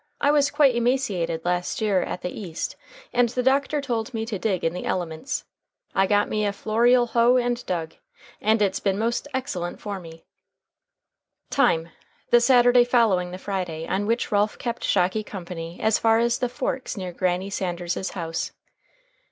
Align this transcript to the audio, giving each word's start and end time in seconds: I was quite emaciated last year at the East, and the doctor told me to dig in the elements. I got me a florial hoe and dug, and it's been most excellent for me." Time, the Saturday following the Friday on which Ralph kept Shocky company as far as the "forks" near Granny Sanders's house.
I 0.19 0.31
was 0.31 0.49
quite 0.49 0.73
emaciated 0.73 1.45
last 1.45 1.79
year 1.79 2.01
at 2.01 2.23
the 2.23 2.31
East, 2.31 2.75
and 3.13 3.29
the 3.29 3.43
doctor 3.43 3.81
told 3.81 4.15
me 4.15 4.25
to 4.25 4.39
dig 4.39 4.63
in 4.63 4.73
the 4.73 4.85
elements. 4.87 5.45
I 5.93 6.07
got 6.07 6.27
me 6.27 6.43
a 6.43 6.51
florial 6.51 7.09
hoe 7.09 7.35
and 7.35 7.63
dug, 7.67 7.93
and 8.41 8.63
it's 8.63 8.79
been 8.79 8.97
most 8.97 9.27
excellent 9.31 9.79
for 9.79 9.99
me." 9.99 10.23
Time, 11.51 11.89
the 12.31 12.41
Saturday 12.41 12.83
following 12.83 13.29
the 13.29 13.37
Friday 13.37 13.85
on 13.87 14.07
which 14.07 14.31
Ralph 14.31 14.57
kept 14.57 14.83
Shocky 14.83 15.23
company 15.23 15.79
as 15.79 15.99
far 15.99 16.17
as 16.17 16.39
the 16.39 16.49
"forks" 16.49 16.97
near 16.97 17.13
Granny 17.13 17.51
Sanders's 17.51 18.09
house. 18.17 18.53